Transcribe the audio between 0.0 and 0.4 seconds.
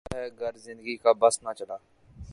کیا ہے